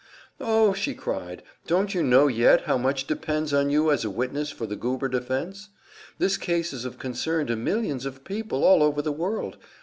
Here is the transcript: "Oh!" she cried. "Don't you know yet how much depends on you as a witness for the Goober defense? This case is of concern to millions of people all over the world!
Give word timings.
"Oh!" 0.39 0.73
she 0.73 0.95
cried. 0.95 1.43
"Don't 1.67 1.93
you 1.93 2.01
know 2.01 2.25
yet 2.25 2.61
how 2.61 2.75
much 2.75 3.05
depends 3.05 3.53
on 3.53 3.69
you 3.69 3.91
as 3.91 4.03
a 4.03 4.09
witness 4.09 4.49
for 4.49 4.65
the 4.65 4.75
Goober 4.75 5.09
defense? 5.09 5.69
This 6.17 6.37
case 6.37 6.73
is 6.73 6.85
of 6.85 6.97
concern 6.97 7.45
to 7.45 7.55
millions 7.55 8.07
of 8.07 8.23
people 8.23 8.63
all 8.63 8.81
over 8.81 9.03
the 9.03 9.11
world! 9.11 9.57